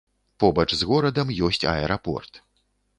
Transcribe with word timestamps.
Побач 0.43 0.65
з 0.79 0.87
горадам 0.93 1.35
ёсць 1.51 1.63
аэрапорт. 1.77 2.45